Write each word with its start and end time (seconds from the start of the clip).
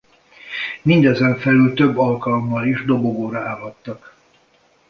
Mindezen 0.81 1.37
felül 1.37 1.73
több 1.73 1.97
alkalommal 1.97 2.65
is 2.65 2.79
a 2.81 2.85
dobogóra 2.85 3.39
állhattak. 3.39 4.15